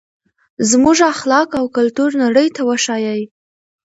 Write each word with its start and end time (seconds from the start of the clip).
زموږ 0.69 0.97
اخلاق 1.13 1.49
او 1.59 1.65
کلتور 1.77 2.09
نړۍ 2.23 2.47
ته 2.55 2.61
وښایئ. 2.69 3.21